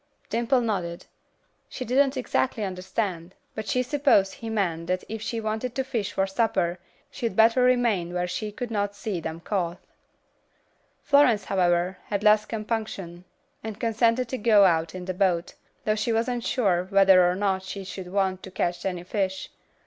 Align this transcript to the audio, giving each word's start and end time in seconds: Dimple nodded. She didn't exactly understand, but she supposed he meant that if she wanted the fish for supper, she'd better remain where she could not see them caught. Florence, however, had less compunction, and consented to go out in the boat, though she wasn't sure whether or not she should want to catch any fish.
Dimple 0.31 0.61
nodded. 0.61 1.05
She 1.69 1.85
didn't 1.85 2.17
exactly 2.17 2.63
understand, 2.63 3.35
but 3.53 3.67
she 3.67 3.83
supposed 3.83 4.33
he 4.33 4.49
meant 4.49 4.87
that 4.87 5.03
if 5.07 5.21
she 5.21 5.39
wanted 5.39 5.75
the 5.75 5.83
fish 5.83 6.11
for 6.11 6.25
supper, 6.25 6.79
she'd 7.11 7.35
better 7.35 7.61
remain 7.61 8.11
where 8.11 8.25
she 8.27 8.51
could 8.51 8.71
not 8.71 8.95
see 8.95 9.19
them 9.21 9.41
caught. 9.41 9.77
Florence, 11.03 11.45
however, 11.45 11.99
had 12.05 12.23
less 12.23 12.47
compunction, 12.47 13.25
and 13.63 13.79
consented 13.79 14.27
to 14.29 14.39
go 14.39 14.65
out 14.65 14.95
in 14.95 15.05
the 15.05 15.13
boat, 15.13 15.53
though 15.85 15.93
she 15.93 16.11
wasn't 16.11 16.43
sure 16.43 16.85
whether 16.89 17.23
or 17.29 17.35
not 17.35 17.61
she 17.61 17.83
should 17.83 18.11
want 18.11 18.41
to 18.41 18.49
catch 18.49 18.83
any 18.87 19.03
fish. 19.03 19.51